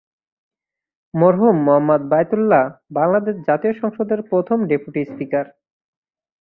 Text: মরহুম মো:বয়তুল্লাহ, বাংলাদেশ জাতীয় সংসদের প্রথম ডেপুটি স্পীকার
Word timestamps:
মরহুম 1.13 1.57
মো:বয়তুল্লাহ, 1.65 2.63
বাংলাদেশ 2.91 3.35
জাতীয় 3.47 3.73
সংসদের 3.81 4.19
প্রথম 4.29 4.57
ডেপুটি 4.69 5.01
স্পীকার 5.05 5.45